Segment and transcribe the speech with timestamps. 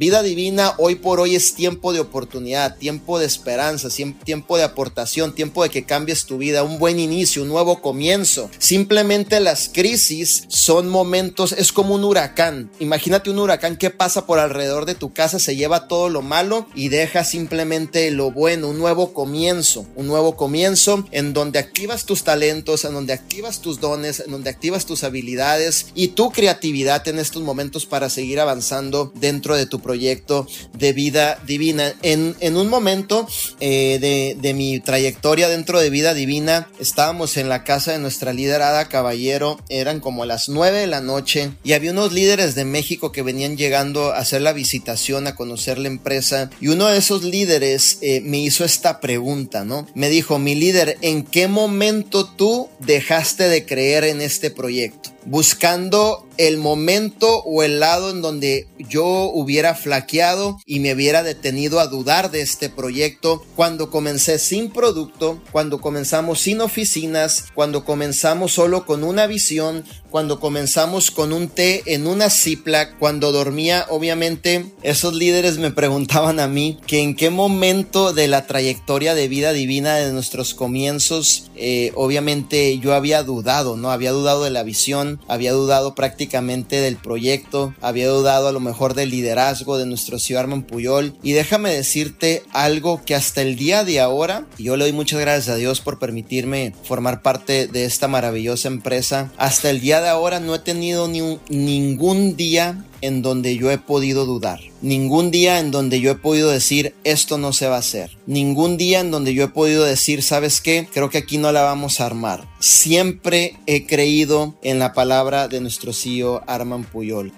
[0.00, 3.90] Vida divina hoy por hoy es tiempo de oportunidad, tiempo de esperanza,
[4.24, 8.48] tiempo de aportación, tiempo de que cambies tu vida, un buen inicio, un nuevo comienzo.
[8.58, 12.70] Simplemente las crisis son momentos, es como un huracán.
[12.78, 16.66] Imagínate un huracán que pasa por alrededor de tu casa, se lleva todo lo malo
[16.74, 22.24] y deja simplemente lo bueno, un nuevo comienzo, un nuevo comienzo en donde activas tus
[22.24, 27.18] talentos, en donde activas tus dones, en donde activas tus habilidades y tu creatividad en
[27.18, 31.94] estos momentos para seguir avanzando dentro de tu proyecto de vida divina.
[32.02, 33.26] En, un momento
[33.60, 38.88] eh, de, mi trayectoria dentro de vida divina, estábamos en la casa de nuestra liderada
[38.88, 43.22] caballero, eran como las 9 de la noche y había unos líderes de México que
[43.22, 47.98] venían llegando a hacer la visitación, a conocer la empresa y uno de esos líderes
[48.02, 49.86] eh, me hizo esta pregunta, ¿no?
[49.94, 55.10] Me dijo, mi líder, ¿en qué momento tú dejaste de creer en este proyecto?
[55.26, 61.78] Buscando el momento o el lado en donde yo hubiera flaqueado y me hubiera detenido
[61.80, 63.44] a dudar de este proyecto.
[63.54, 70.40] Cuando comencé sin producto, cuando comenzamos sin oficinas, cuando comenzamos solo con una visión, cuando
[70.40, 76.48] comenzamos con un té en una cipla, cuando dormía, obviamente esos líderes me preguntaban a
[76.48, 81.92] mí que en qué momento de la trayectoria de vida divina de nuestros comienzos, eh,
[81.94, 83.90] obviamente yo había dudado, ¿no?
[83.90, 88.94] Había dudado de la visión, había dudado prácticamente del proyecto, había dudado a lo mejor
[88.94, 91.14] del liderazgo de nuestro señor Arman Puyol.
[91.22, 95.48] Y déjame decirte algo que hasta el día de ahora, yo le doy muchas gracias
[95.48, 99.32] a Dios por permitirme formar parte de esta maravillosa empresa.
[99.36, 103.78] Hasta el día de ahora no he tenido ni ningún día en donde yo he
[103.78, 104.60] podido dudar.
[104.82, 108.16] Ningún día en donde yo he podido decir esto no se va a hacer.
[108.26, 110.88] Ningún día en donde yo he podido decir, ¿sabes qué?
[110.92, 112.46] Creo que aquí no la vamos a armar.
[112.58, 117.32] Siempre he creído en la palabra de nuestro CEO Arman Puyol.